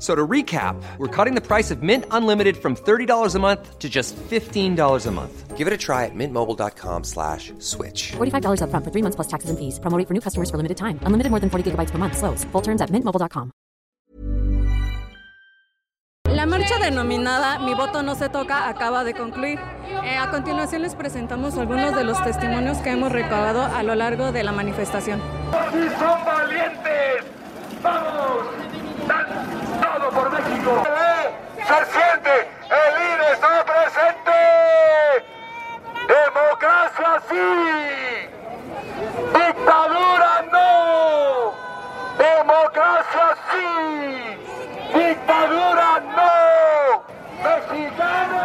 [0.00, 3.88] So to recap, we're cutting the price of Mint Unlimited from $30 a month to
[3.88, 5.56] just $15 a month.
[5.58, 8.12] Give it a try at mintmobile.com slash switch.
[8.12, 9.78] $45 upfront for three months plus taxes and fees.
[9.78, 10.98] Promoting for new customers for limited time.
[11.04, 12.16] Unlimited more than 40 gigabytes per month.
[12.16, 12.44] Slows.
[12.52, 13.52] Full terms at mintmobile.com.
[16.30, 19.58] La marcha denominada Mi voto no se toca acaba de concluir.
[20.04, 24.32] Eh, a continuación les presentamos algunos de los testimonios que hemos recabado a lo largo
[24.32, 25.20] de la manifestación.
[25.72, 27.24] ¡Sí son valientes!
[27.82, 28.46] ¡Vamos!
[29.06, 29.26] ¡Dan
[29.80, 30.30] todo por
[30.60, 30.82] México!
[31.56, 32.48] ¡Se siente!
[32.68, 34.38] ¡El INE está presente!
[36.06, 37.46] ¡Democracia sí!
[39.32, 41.54] ¡Dictadura no!
[42.18, 43.68] ¡Democracia sí!
[44.98, 47.02] ¡Dictadura no!
[47.42, 48.39] ¡Mexicano!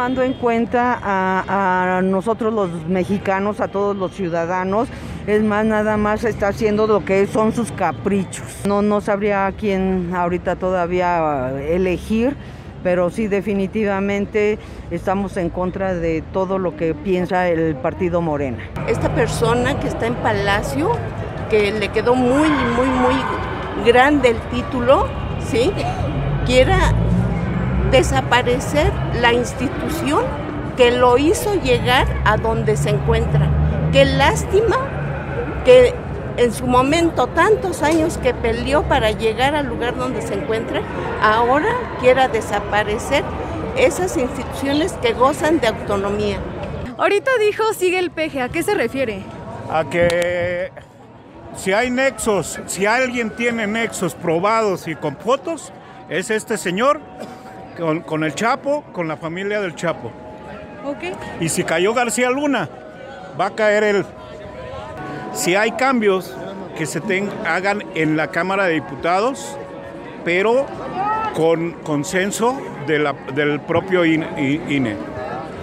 [0.00, 4.88] Tomando en cuenta a, nosotros los mexicanos, a todos los ciudadanos.
[5.26, 8.62] Es más, nada más está haciendo lo que son sus caprichos.
[8.66, 12.34] No, no sabría quién ahorita todavía eh, elegir,
[12.82, 14.58] pero sí definitivamente
[14.90, 18.56] estamos en contra de todo lo que piensa el partido Morena.
[18.88, 20.92] esta persona que está en Palacio,
[21.50, 25.08] que le quedó muy, muy, muy grande el título,
[25.46, 25.70] ¿sí?
[26.46, 26.94] Quiera
[27.90, 29.69] desaparecer la institución
[30.76, 33.48] que lo hizo llegar a donde se encuentra.
[33.92, 34.76] Qué lástima
[35.64, 35.94] que
[36.36, 40.80] en su momento, tantos años que peleó para llegar al lugar donde se encuentra,
[41.22, 41.68] ahora
[42.00, 43.24] quiera desaparecer
[43.76, 46.38] esas instituciones que gozan de autonomía.
[46.96, 49.22] Ahorita dijo sigue el peje, ¿a qué se refiere?
[49.70, 50.70] a que
[51.56, 55.72] si hay nexos, si alguien tiene nexos probados y con fotos,
[56.08, 57.00] es este señor
[57.78, 60.10] con, con el Chapo, con la familia del Chapo.
[61.40, 62.68] Y si cayó García Luna,
[63.40, 64.04] va a caer él.
[65.32, 66.34] Si hay cambios
[66.76, 69.56] que se ten- hagan en la Cámara de Diputados,
[70.24, 70.66] pero
[71.34, 74.96] con consenso de la- del propio INE.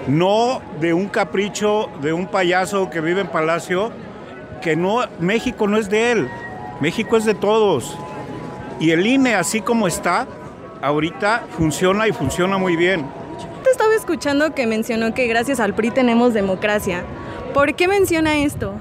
[0.08, 3.92] No de un capricho de un payaso que vive en Palacio,
[4.62, 6.30] que no, México no es de él,
[6.80, 7.98] México es de todos.
[8.80, 10.28] Y el INE, así como está,
[10.82, 13.06] ahorita funciona y funciona muy bien.
[13.64, 17.04] Te estaba escuchando que mencionó que gracias al PRI tenemos democracia.
[17.54, 18.74] ¿Por qué menciona esto?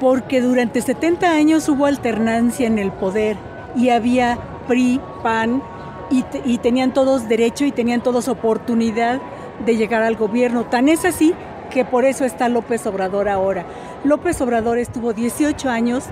[0.00, 3.36] porque durante 70 años hubo alternancia en el poder
[3.76, 5.62] y había PRI, PAN
[6.10, 9.20] y, y tenían todos derecho y tenían todos oportunidad
[9.64, 10.64] de llegar al gobierno.
[10.64, 11.34] Tan es así
[11.70, 13.66] que por eso está López Obrador ahora.
[14.02, 16.04] López Obrador estuvo 18 años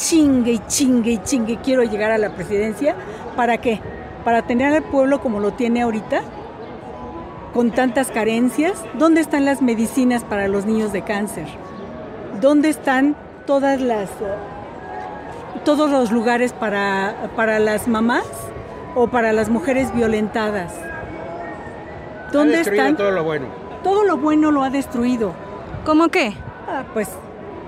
[0.00, 2.96] chingue y chingue y chingue, quiero llegar a la presidencia.
[3.36, 3.80] ¿Para qué?
[4.24, 6.22] Para tener al pueblo como lo tiene ahorita,
[7.52, 8.82] con tantas carencias.
[8.94, 11.46] ¿Dónde están las medicinas para los niños de cáncer?
[12.40, 13.14] ¿Dónde están
[13.46, 14.08] todas las
[15.64, 18.24] todos los lugares para, para las mamás
[18.94, 20.72] o para las mujeres violentadas?
[22.32, 22.96] ¿Dónde están?
[22.96, 23.46] todo lo bueno.
[23.82, 25.32] Todo lo bueno lo ha destruido.
[25.84, 26.34] ¿Cómo qué?
[26.68, 27.10] Ah, pues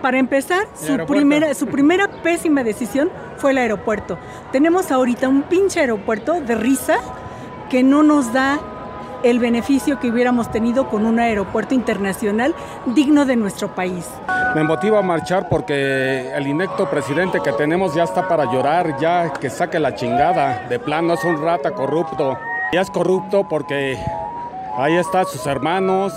[0.02, 4.18] para empezar, su primera, su primera pésima decisión fue el aeropuerto.
[4.50, 6.98] Tenemos ahorita un pinche aeropuerto de risa
[7.70, 8.60] que no nos da
[9.22, 12.54] el beneficio que hubiéramos tenido con un aeropuerto internacional
[12.86, 14.08] digno de nuestro país.
[14.54, 19.32] Me motiva a marchar porque el inecto presidente que tenemos ya está para llorar, ya
[19.32, 20.66] que saque la chingada.
[20.68, 22.36] De plano es un rata corrupto.
[22.72, 23.96] Ya es corrupto porque
[24.76, 26.12] ahí están sus hermanos,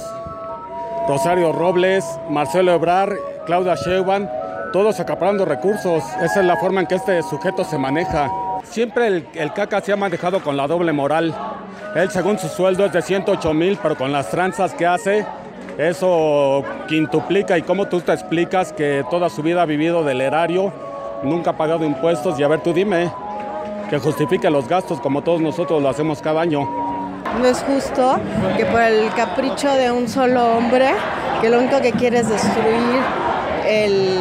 [1.08, 3.16] Rosario Robles, Marcelo Ebrar,
[3.46, 4.28] Claudia Sheinbaum,
[4.74, 6.04] todos acaparando recursos.
[6.22, 8.32] Esa es la forma en que este sujeto se maneja.
[8.64, 11.34] Siempre el, el caca se ha manejado con la doble moral.
[11.96, 15.26] Él, según su sueldo, es de 108 mil, pero con las tranzas que hace,
[15.78, 17.58] eso quintuplica.
[17.58, 20.74] ¿Y cómo tú te explicas que toda su vida ha vivido del erario,
[21.24, 22.40] nunca ha pagado impuestos?
[22.40, 23.12] Y a ver, tú dime,
[23.90, 26.68] que justifique los gastos como todos nosotros lo hacemos cada año.
[27.40, 28.18] No es justo
[28.58, 30.92] que por el capricho de un solo hombre,
[31.42, 33.02] que lo único que quiere es destruir
[33.84, 34.20] el,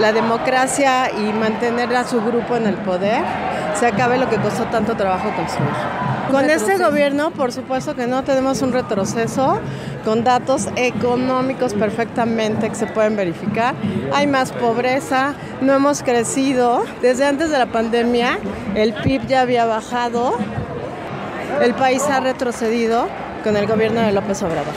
[0.00, 3.22] la democracia y mantener a su grupo en el poder,
[3.78, 5.70] se acabe lo que costó tanto trabajo construir.
[6.30, 9.60] Con este gobierno, por supuesto que no tenemos un retroceso
[10.04, 13.74] con datos económicos perfectamente que se pueden verificar.
[14.12, 16.82] Hay más pobreza, no hemos crecido.
[17.02, 18.38] Desde antes de la pandemia,
[18.74, 20.36] el PIB ya había bajado.
[21.62, 23.06] El país ha retrocedido
[23.44, 24.74] con el gobierno de López Obrador.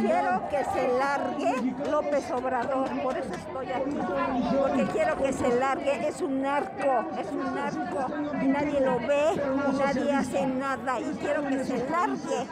[0.00, 3.96] Quiero que se largue López Por eso estoy aquí,
[4.58, 8.06] porque quiero que se largue, es un narco, es un narco,
[8.42, 9.40] y nadie lo ve,
[9.70, 12.48] y nadie hace nada, y quiero que se largue.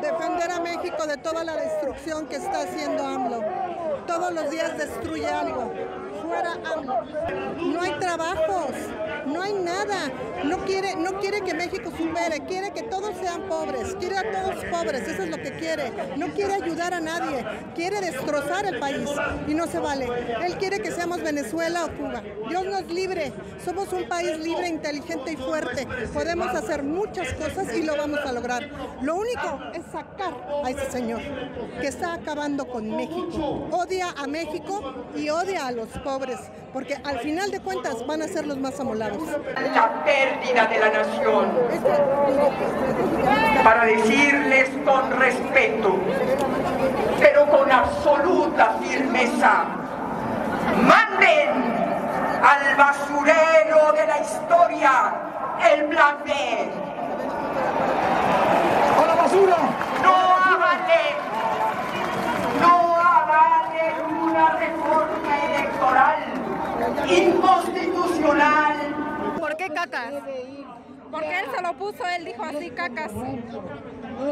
[0.00, 3.40] Defender a México de toda la destrucción que está haciendo AMLO.
[4.06, 5.72] Todos los días destruye algo.
[6.22, 7.02] Fuera AMLO.
[7.72, 8.70] No hay trabajos
[9.26, 10.10] no hay nada.
[10.44, 14.64] No quiere, no quiere que México supere, quiere que todos sean pobres, quiere a todos
[14.66, 15.92] pobres, eso es lo que quiere.
[16.16, 17.44] No quiere ayudar a nadie,
[17.74, 19.08] quiere destrozar el país
[19.48, 20.08] y no se vale.
[20.44, 22.22] Él quiere que seamos Venezuela o Cuba.
[22.48, 23.32] Dios nos libre,
[23.64, 25.86] somos un país libre, inteligente y fuerte.
[26.12, 28.68] Podemos hacer muchas cosas y lo vamos a lograr.
[29.02, 30.34] Lo único es sacar
[30.64, 31.20] a ese señor
[31.80, 33.68] que está acabando con México.
[33.70, 36.38] Odia a México y odia a los pobres,
[36.74, 39.22] porque al final de cuentas van a ser los más amolados
[39.74, 41.52] la pérdida de la nación.
[43.62, 45.96] Para decirles con respeto,
[47.20, 49.66] pero con absoluta firmeza,
[50.82, 51.50] manden
[52.42, 55.14] al basurero de la historia
[55.72, 56.32] el plan B.
[59.00, 59.56] ¡A la basura!
[60.02, 60.14] No
[60.52, 61.14] avalen,
[62.60, 66.34] no avalen una reforma electoral
[67.08, 68.76] inconstitucional
[69.38, 70.12] ¿Por qué cacas?
[71.10, 73.10] Porque él se lo puso, él dijo así cacas.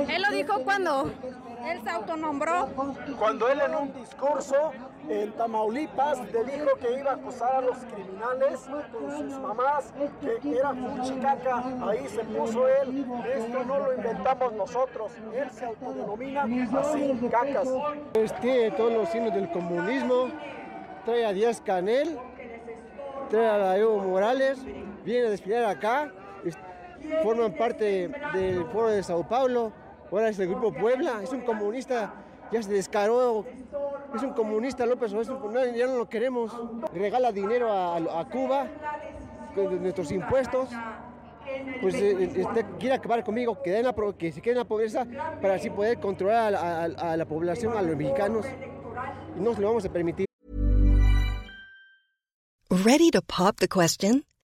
[0.09, 1.11] Él lo dijo cuando
[1.67, 2.69] él se autonombró.
[3.19, 4.73] Cuando él en un discurso
[5.09, 8.61] en Tamaulipas le dijo que iba a acusar a los criminales
[8.93, 10.75] con sus mamás, que era
[11.23, 13.07] caca, ahí se puso él.
[13.35, 17.69] Esto no lo inventamos nosotros, él se autodenomina así, cacas.
[18.41, 20.29] Tiene todos los signos del comunismo,
[21.07, 22.19] trae a Díaz Canel,
[23.31, 24.63] trae a Evo Morales,
[25.05, 26.13] viene a desfilar acá,
[27.23, 29.73] forman parte del foro de Sao Paulo,
[30.11, 32.15] ahora es el grupo Puebla, es un comunista,
[32.51, 33.45] ya se descaró,
[34.15, 36.53] es un comunista López, ya no lo queremos,
[36.95, 38.67] regala dinero a, Cuba
[39.55, 40.69] con nuestros impuestos,
[41.81, 43.83] pues eh, este, quiere acabar conmigo, que,
[44.19, 45.07] que se quede en la pobreza
[45.41, 48.47] para así poder controlar a, a la población, a los mexicanos,
[49.37, 50.27] y no se lo vamos a permitir.
[52.71, 54.25] Ready to pop the question?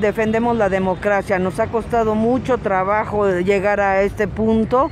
[0.00, 1.38] Defendemos la democracia.
[1.38, 4.90] Nos ha costado mucho trabajo llegar a este punto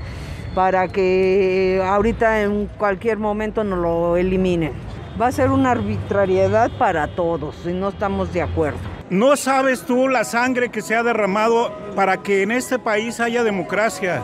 [0.55, 4.73] para que ahorita en cualquier momento nos lo eliminen.
[5.21, 8.79] Va a ser una arbitrariedad para todos y no estamos de acuerdo.
[9.09, 13.45] No sabes tú la sangre que se ha derramado para que en este país haya
[13.45, 14.23] democracia.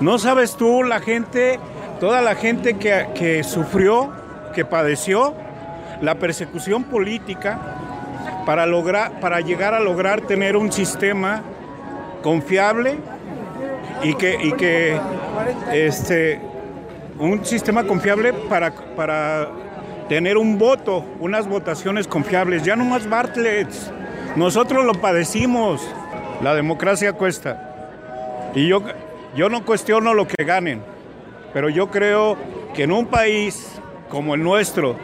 [0.00, 1.58] No sabes tú la gente,
[1.98, 4.12] toda la gente que, que sufrió,
[4.54, 5.34] que padeció
[6.00, 7.73] la persecución política
[8.46, 11.42] para, lograr, para llegar a lograr tener un sistema
[12.22, 12.98] confiable
[14.02, 14.98] y que, y que
[15.72, 16.40] este,
[17.18, 19.48] un sistema confiable para, para
[20.08, 22.62] tener un voto, unas votaciones confiables.
[22.62, 23.68] Ya no más Bartlett.
[24.36, 25.86] Nosotros lo padecimos.
[26.42, 28.50] La democracia cuesta.
[28.54, 28.82] Y yo,
[29.36, 30.82] yo no cuestiono lo que ganen,
[31.52, 32.36] pero yo creo
[32.74, 34.96] que en un país como el nuestro,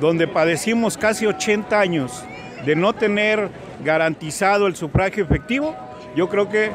[0.00, 2.24] donde padecimos casi 80 años
[2.64, 3.48] de no tener
[3.84, 5.74] garantizado el sufragio efectivo,
[6.14, 6.70] yo creo que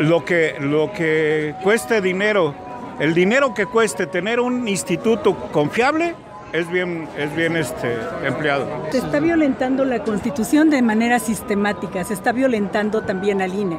[0.00, 2.54] lo que, lo que cueste dinero,
[3.00, 6.14] el dinero que cueste tener un instituto confiable,
[6.52, 8.68] es bien, es bien este, empleado.
[8.90, 13.78] Se está violentando la Constitución de manera sistemática, se está violentando también al INE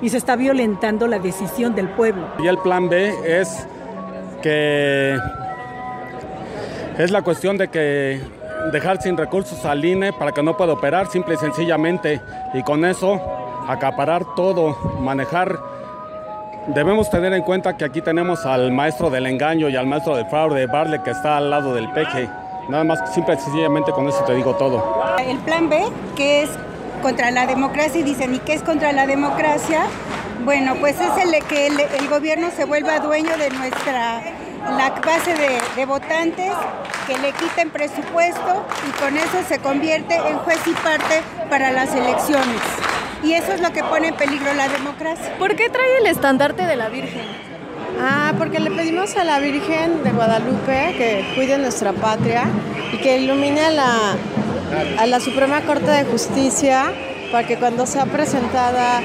[0.00, 2.26] y se está violentando la decisión del pueblo.
[2.42, 3.66] Y el plan B es
[4.42, 5.18] que
[6.98, 8.20] es la cuestión de que
[8.72, 12.20] dejar sin recursos al INE para que no pueda operar simple y sencillamente
[12.52, 13.20] y con eso
[13.68, 15.58] acaparar todo, manejar.
[16.68, 20.26] Debemos tener en cuenta que aquí tenemos al maestro del engaño y al maestro del
[20.26, 22.28] fraude, Barle, que está al lado del peje.
[22.68, 25.02] Nada más, simple y sencillamente con eso te digo todo.
[25.18, 25.84] El plan B,
[26.16, 26.50] que es
[27.02, 29.82] contra la democracia, y dicen, ¿y qué es contra la democracia?
[30.44, 34.22] Bueno, pues es el que el, gobierno se vuelva dueño de nuestra
[34.76, 35.34] la base
[35.76, 36.52] de, votantes,
[37.06, 41.94] que le quiten presupuesto y con eso se convierte en juez y parte para las
[41.94, 42.60] elecciones.
[43.22, 45.34] Y eso es lo que pone en peligro la democracia.
[45.38, 47.22] ¿Por qué trae el estandarte de la Virgen?
[48.00, 52.44] Ah, porque le pedimos a la Virgen de Guadalupe que cuide nuestra patria
[52.92, 54.16] y que ilumine a la,
[54.98, 56.92] a la Suprema Corte de Justicia
[57.30, 59.00] para que cuando sea presentada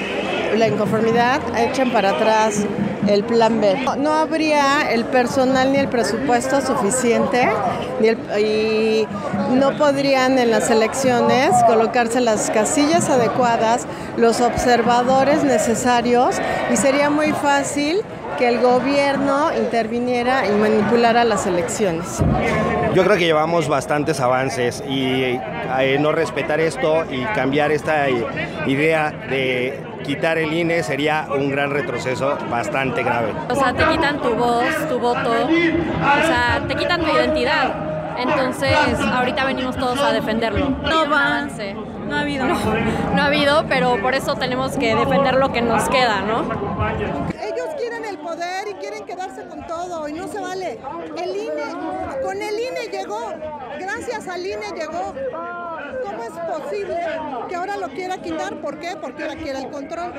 [0.57, 2.65] la inconformidad echen para atrás
[3.07, 3.75] el plan B.
[3.97, 7.49] No, habría el personal ni el presupuesto suficiente
[7.99, 9.07] ni el, y
[9.53, 13.85] no podrían en las elecciones colocarse las casillas adecuadas,
[14.17, 16.35] los observadores necesarios
[16.71, 18.01] y sería muy fácil
[18.37, 22.23] que el gobierno interviniera y manipulara las elecciones.
[22.93, 28.07] Yo creo que llevamos bastantes avances y eh, no respetar esto y cambiar esta
[28.65, 33.31] idea de quitar el INE sería un gran retroceso bastante grave.
[33.47, 38.17] O sea, te quitan tu voz, tu voto, o sea, te quitan tu identidad.
[38.17, 40.71] Entonces, ahorita venimos todos a defenderlo.
[40.71, 41.47] No va.
[42.07, 42.45] No ha habido.
[42.45, 42.55] No,
[43.13, 46.39] no ha habido, pero por eso tenemos que defender lo que nos queda, ¿no?
[47.39, 50.79] Ellos quieren el poder y quieren quedarse con todo y no se vale.
[51.17, 53.35] El INE, con el INE llegó,
[53.79, 55.13] gracias al INE llegó.
[56.03, 56.95] ¿Cómo es posible
[57.47, 58.55] que ahora lo quiera quitar?
[58.61, 58.95] ¿Por qué?
[59.01, 60.13] Porque ahora quiere el control.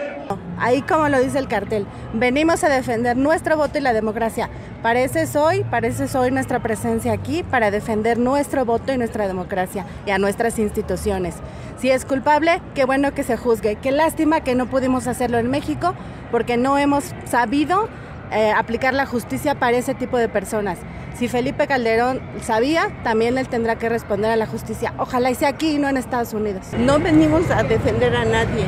[0.58, 4.50] Ahí como lo dice el cartel, venimos a defender nuestro voto y la democracia.
[4.82, 9.28] Es hoy, para eso es hoy nuestra presencia aquí, para defender nuestro voto y nuestra
[9.28, 11.34] democracia y a nuestras instituciones.
[11.78, 13.76] Si es culpable, qué bueno que se juzgue.
[13.76, 15.94] Qué lástima que no pudimos hacerlo en México
[16.30, 17.88] porque no hemos sabido
[18.32, 20.78] eh, aplicar la justicia para ese tipo de personas.
[21.14, 24.94] Si Felipe Calderón sabía, también él tendrá que responder a la justicia.
[24.96, 26.66] Ojalá y sea aquí y no en Estados Unidos.
[26.78, 28.64] No venimos a defender a nadie.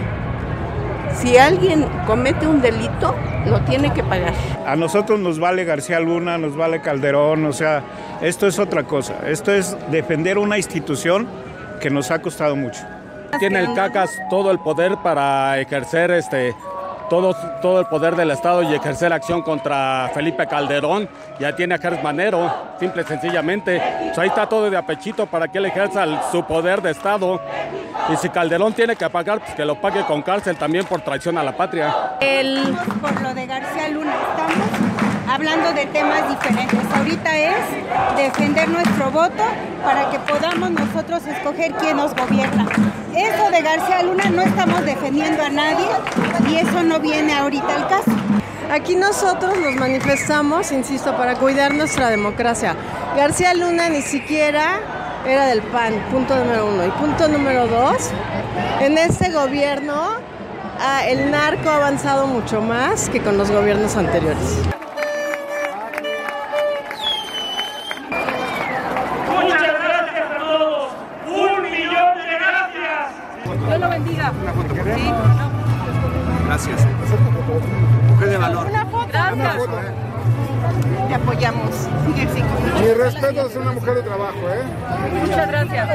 [1.14, 3.14] Si alguien comete un delito,
[3.46, 4.32] lo tiene que pagar.
[4.66, 7.82] A nosotros nos vale García Luna, nos vale Calderón, o sea,
[8.20, 9.14] esto es otra cosa.
[9.26, 11.28] Esto es defender una institución
[11.80, 12.80] que nos ha costado mucho.
[13.38, 16.54] Tiene el CACAS todo el poder para ejercer este
[17.12, 21.06] todo, todo el poder del Estado y ejercer acción contra Felipe Calderón.
[21.38, 22.50] Ya tiene a Gers Manero,
[22.80, 23.82] simple y sencillamente.
[24.06, 27.38] Pues ahí está todo de apechito para que él ejerza su poder de Estado.
[28.10, 31.36] Y si Calderón tiene que pagar, pues que lo pague con cárcel también por traición
[31.36, 32.16] a la patria.
[32.18, 34.91] El, por lo de García Luna, estamos
[35.32, 36.78] hablando de temas diferentes.
[36.94, 37.56] Ahorita es
[38.16, 39.42] defender nuestro voto
[39.82, 42.66] para que podamos nosotros escoger quién nos gobierna.
[43.16, 45.86] Eso de García Luna no estamos defendiendo a nadie
[46.50, 48.10] y eso no viene ahorita al caso.
[48.70, 52.76] Aquí nosotros nos manifestamos, insisto, para cuidar nuestra democracia.
[53.16, 54.80] García Luna ni siquiera
[55.26, 56.86] era del PAN, punto número uno.
[56.86, 58.10] Y punto número dos,
[58.80, 60.10] en este gobierno
[60.78, 64.58] ah, el narco ha avanzado mucho más que con los gobiernos anteriores.
[75.02, 75.12] Sí.
[76.46, 76.86] Gracias.
[78.08, 78.66] Mujer de valor.
[78.66, 79.08] Una foto.
[79.08, 79.56] Gracias.
[81.08, 81.88] Te apoyamos.
[82.80, 84.62] Mi respeto es una mujer de trabajo, ¿eh?
[85.20, 85.88] Muchas gracias.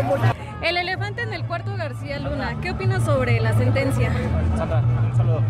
[0.62, 4.12] El elefante en el cuarto García Luna, ¿qué opinas sobre la sentencia?
[4.58, 5.42] Sandra, un saludo.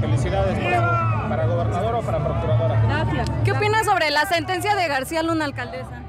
[0.00, 2.82] Felicidades para, para gobernadora o para procuradora.
[2.88, 3.30] Gracias.
[3.44, 6.01] ¿Qué opinas sobre la sentencia de García Luna, alcaldesa?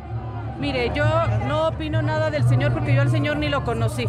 [0.63, 1.03] Mire, yo
[1.46, 4.08] no opino nada del señor porque yo al señor ni lo conocí.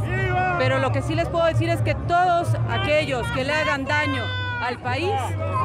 [0.56, 4.22] Pero lo que sí les puedo decir es que todos aquellos que le hagan daño
[4.62, 5.10] al país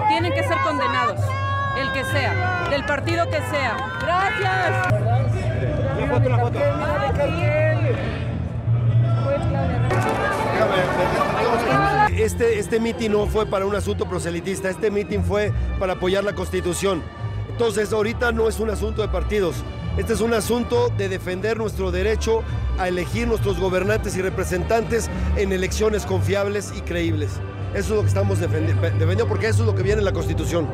[0.08, 1.20] tienen que ser condenados,
[1.80, 3.78] el que sea, del partido que sea.
[4.02, 4.94] Gracias.
[5.96, 6.60] Una foto, una foto.
[12.18, 16.34] Este, este mitin no fue para un asunto proselitista, este mitin fue para apoyar la
[16.34, 17.04] Constitución.
[17.48, 19.64] Entonces, ahorita no es un asunto de partidos,
[19.98, 22.42] este es un asunto de defender nuestro derecho
[22.78, 27.32] a elegir nuestros gobernantes y representantes en elecciones confiables y creíbles.
[27.74, 30.14] Eso es lo que estamos defendi- defendiendo porque eso es lo que viene en la
[30.14, 30.68] Constitución.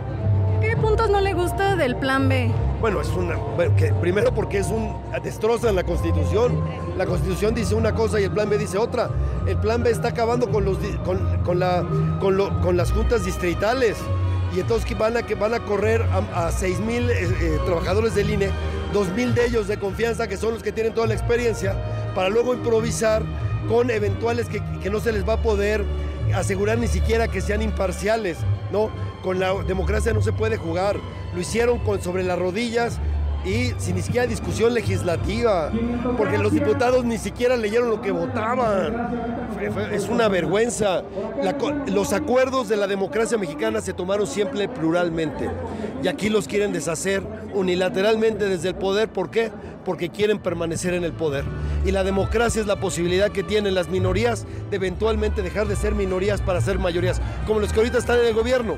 [0.61, 2.49] ¿Qué puntos no le gusta del plan B?
[2.79, 3.35] Bueno, es una.
[3.35, 4.95] bueno, que primero porque es un.
[5.23, 6.61] destrozan la constitución.
[6.97, 9.09] La constitución dice una cosa y el plan B dice otra.
[9.47, 11.83] El plan B está acabando con, los, di- con, con la,
[12.19, 13.97] con, lo- con las juntas distritales.
[14.55, 17.09] Y entonces que van a, que van a correr a, a 6 mil
[17.65, 18.49] trabajadores del INE,
[18.93, 21.75] 2 mil de ellos de confianza, que son los que tienen toda la experiencia,
[22.15, 23.23] para luego improvisar
[23.67, 25.83] con eventuales que, que no se les va a poder
[26.33, 28.37] asegurar ni siquiera que sean imparciales,
[28.71, 28.89] ¿no?
[29.23, 30.97] Con la democracia no se puede jugar.
[31.33, 32.99] Lo hicieron con, sobre las rodillas
[33.45, 35.71] y sin ni siquiera discusión legislativa,
[36.17, 39.45] porque los diputados ni siquiera leyeron lo que votaban.
[39.91, 41.03] Es una vergüenza.
[41.87, 45.49] Los acuerdos de la democracia mexicana se tomaron siempre pluralmente
[46.01, 47.21] y aquí los quieren deshacer
[47.53, 49.09] unilateralmente desde el poder.
[49.09, 49.51] ¿Por qué?
[49.85, 51.45] Porque quieren permanecer en el poder.
[51.85, 55.93] Y la democracia es la posibilidad que tienen las minorías de eventualmente dejar de ser
[55.93, 58.77] minorías para ser mayorías, como los que ahorita están en el gobierno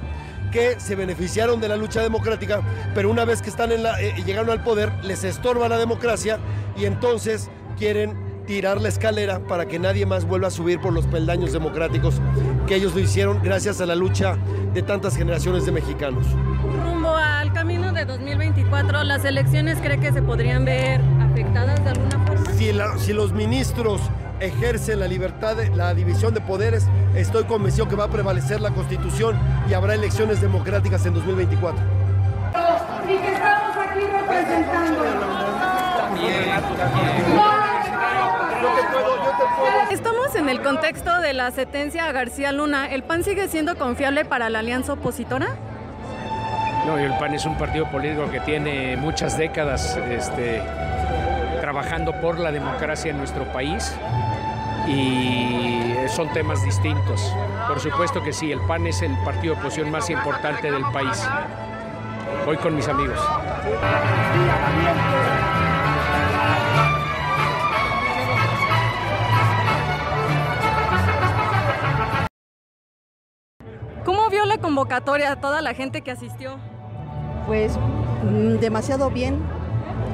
[0.58, 2.62] que se beneficiaron de la lucha democrática,
[2.96, 6.39] pero una vez que están en la, eh, llegaron al poder, les estorba la democracia
[6.76, 8.17] y entonces quieren
[8.48, 12.20] tirar la escalera para que nadie más vuelva a subir por los peldaños democráticos
[12.65, 14.36] que ellos lo hicieron gracias a la lucha
[14.74, 16.26] de tantas generaciones de mexicanos.
[16.84, 22.26] Rumbo al camino de 2024, ¿las elecciones cree que se podrían ver afectadas de alguna
[22.26, 22.52] forma?
[22.54, 24.02] Si, la- si los ministros
[24.39, 28.71] ejercen la libertad, de, la división de poderes, estoy convencido que va a prevalecer la
[28.71, 29.38] Constitución
[29.69, 31.80] y habrá elecciones democráticas en 2024.
[33.06, 35.04] Y que estamos aquí representando.
[39.91, 42.88] Estamos en el contexto de la sentencia a García Luna.
[42.88, 45.47] ¿El PAN sigue siendo confiable para la alianza opositora?
[46.86, 50.62] No, y el PAN es un partido político que tiene muchas décadas este,
[51.62, 53.93] trabajando por la democracia en nuestro país
[54.88, 57.34] y son temas distintos.
[57.67, 61.28] Por supuesto que sí, el PAN es el partido de oposición más importante del país.
[62.45, 63.19] Voy con mis amigos.
[74.06, 76.58] ¿Cómo vio la convocatoria a toda la gente que asistió?
[77.45, 77.78] Pues
[78.23, 79.41] mm, demasiado bien,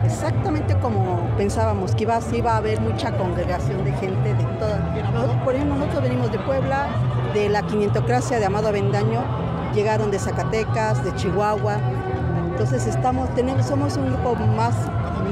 [0.06, 4.80] exactamente como pensábamos, que iba, a haber mucha congregación de gente de toda.
[5.14, 6.88] Nosotros, Por ejemplo, nosotros venimos de Puebla,
[7.34, 9.22] de la quinientocracia de Amado Avendaño,
[9.74, 11.78] llegaron de Zacatecas, de Chihuahua.
[12.52, 14.76] Entonces estamos, tenemos, somos un grupo más,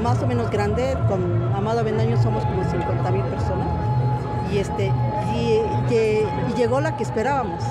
[0.02, 3.68] más o menos grande, con Amado Avendaño somos como 50 mil personas.
[4.52, 4.92] Y, este,
[5.34, 5.60] y,
[5.94, 7.62] y- y llegó la que esperábamos.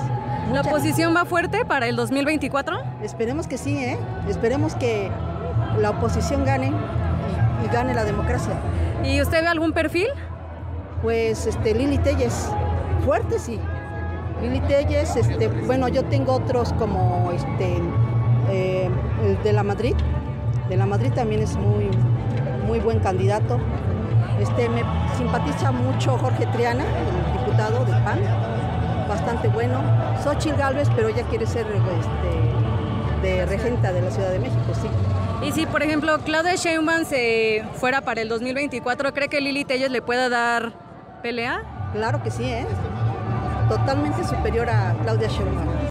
[0.52, 2.76] ¿La oposición va fuerte para el 2024?
[3.02, 3.96] Esperemos que sí, ¿eh?
[4.28, 5.10] Esperemos que
[5.80, 8.54] la oposición gane y, y gane la democracia.
[9.04, 10.08] ¿Y usted ve algún perfil?
[11.02, 12.48] Pues este, Lili Telles,
[13.04, 13.58] fuerte sí.
[14.40, 17.78] Lili Telles, este, bueno, yo tengo otros como este,
[18.50, 18.88] eh,
[19.24, 19.94] el de la Madrid.
[20.68, 21.90] De la Madrid también es muy,
[22.66, 23.58] muy buen candidato.
[24.38, 24.82] Este, me
[25.16, 28.20] simpatiza mucho Jorge Triana, el diputado del PAN,
[29.08, 29.80] bastante bueno.
[30.22, 34.88] Xochitl Galvez, pero ella quiere ser este, de regenta de la Ciudad de México, sí.
[35.44, 39.90] Y si, por ejemplo, Claudia Sheinbaum se fuera para el 2024, ¿cree que Lili Telles
[39.90, 40.72] le pueda dar
[41.20, 41.90] pelea?
[41.92, 42.64] Claro que sí, ¿eh?
[43.68, 45.88] Totalmente superior a Claudia Sheinbaum.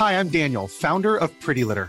[0.00, 1.88] Hi, I'm Daniel, founder of Pretty Litter.